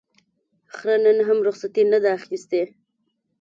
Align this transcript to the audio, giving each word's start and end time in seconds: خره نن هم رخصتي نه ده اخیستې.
خره 0.75 0.97
نن 1.05 1.17
هم 1.27 1.37
رخصتي 1.47 1.83
نه 1.91 1.97
ده 2.03 2.09
اخیستې. 2.19 2.61